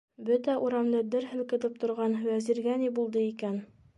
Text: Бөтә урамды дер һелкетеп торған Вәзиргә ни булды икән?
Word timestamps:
Бөтә 0.27 0.53
урамды 0.67 1.01
дер 1.15 1.27
һелкетеп 1.33 1.77
торған 1.85 2.17
Вәзиргә 2.23 2.81
ни 2.87 2.93
булды 2.99 3.27
икән? 3.29 3.63